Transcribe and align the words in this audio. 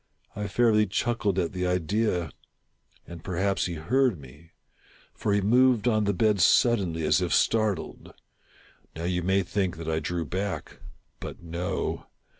I 0.35 0.47
fairly 0.47 0.87
chuckled 0.87 1.37
at 1.37 1.53
the 1.53 1.67
idea; 1.67 2.31
and 3.05 3.23
perhaps 3.23 3.67
he 3.67 3.75
heard 3.75 4.19
me; 4.19 4.53
for 5.13 5.31
he 5.31 5.41
moved 5.41 5.87
on 5.87 6.05
the 6.05 6.11
bed 6.13 6.41
suddenly, 6.41 7.03
as 7.05 7.21
if 7.21 7.31
startled. 7.35 8.11
Now 8.95 9.03
you 9.03 9.21
may 9.21 9.43
think 9.43 9.77
that 9.77 9.87
I 9.87 9.99
drew 9.99 10.25
back— 10.25 10.79
but 11.19 11.43
no. 11.43 12.07